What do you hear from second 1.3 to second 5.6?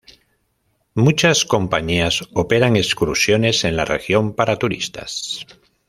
compañías operan excursiones en la región para turistas.